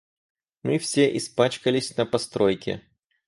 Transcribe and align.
Мы 0.63 0.79
все 0.79 1.15
испачкались 1.15 1.95
на 1.95 2.07
постройке. 2.07 2.81